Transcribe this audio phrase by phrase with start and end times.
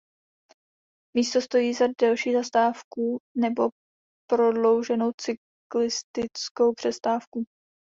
[1.15, 3.69] Místo stojí za delší zastávku nebo
[4.29, 7.45] prodlouženou cyklistickou přestávku.